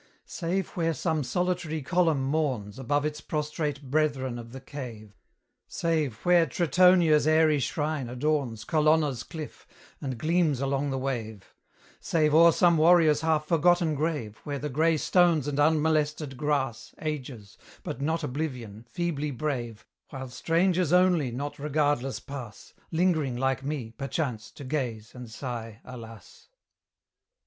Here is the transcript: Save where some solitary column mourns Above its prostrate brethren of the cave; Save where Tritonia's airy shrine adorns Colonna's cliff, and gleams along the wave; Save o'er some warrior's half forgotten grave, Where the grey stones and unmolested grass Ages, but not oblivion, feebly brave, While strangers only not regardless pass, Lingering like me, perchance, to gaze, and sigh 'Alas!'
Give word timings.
Save 0.25 0.69
where 0.69 0.95
some 0.95 1.23
solitary 1.23 1.83
column 1.83 2.23
mourns 2.23 2.79
Above 2.79 3.05
its 3.05 3.21
prostrate 3.21 3.83
brethren 3.83 4.39
of 4.39 4.51
the 4.51 4.59
cave; 4.59 5.13
Save 5.67 6.15
where 6.25 6.47
Tritonia's 6.47 7.27
airy 7.27 7.59
shrine 7.59 8.09
adorns 8.09 8.63
Colonna's 8.63 9.21
cliff, 9.21 9.67
and 10.01 10.17
gleams 10.17 10.59
along 10.59 10.89
the 10.89 10.97
wave; 10.97 11.53
Save 11.99 12.33
o'er 12.33 12.51
some 12.51 12.77
warrior's 12.77 13.21
half 13.21 13.45
forgotten 13.45 13.93
grave, 13.93 14.39
Where 14.43 14.57
the 14.57 14.69
grey 14.69 14.97
stones 14.97 15.47
and 15.47 15.59
unmolested 15.59 16.35
grass 16.35 16.95
Ages, 16.99 17.55
but 17.83 18.01
not 18.01 18.23
oblivion, 18.23 18.87
feebly 18.89 19.29
brave, 19.29 19.85
While 20.09 20.29
strangers 20.29 20.91
only 20.91 21.29
not 21.29 21.59
regardless 21.59 22.19
pass, 22.19 22.73
Lingering 22.89 23.37
like 23.37 23.61
me, 23.63 23.91
perchance, 23.91 24.49
to 24.53 24.63
gaze, 24.63 25.13
and 25.13 25.29
sigh 25.29 25.79
'Alas!' 25.85 26.49